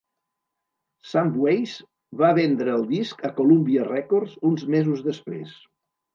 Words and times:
Sam 1.09 1.29
Weiss 1.43 1.75
va 2.21 2.31
vendre 2.39 2.73
el 2.79 2.87
disc 2.93 3.23
a 3.31 3.33
Columbia 3.41 3.85
Records 3.93 4.35
uns 4.53 4.67
mesos 4.79 5.07
després. 5.13 5.55